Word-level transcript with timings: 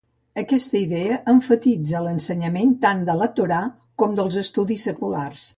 Aquesta 0.41 0.79
idea 0.79 1.17
emfatitza 1.33 2.01
l'ensenyament 2.07 2.73
tant 2.87 3.07
de 3.11 3.19
la 3.23 3.31
Torà 3.41 3.63
com 4.05 4.21
dels 4.23 4.43
estudis 4.47 4.91
seculars. 4.93 5.49